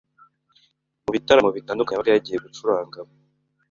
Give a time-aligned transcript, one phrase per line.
[1.03, 3.13] mu bitaramo bitandukanye yabaga yagiye gucurangamo